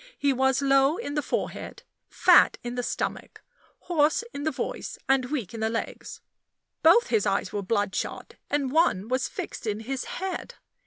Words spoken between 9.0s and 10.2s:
was fixed in his